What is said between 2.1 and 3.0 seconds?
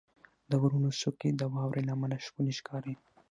ښکلي ښکاري.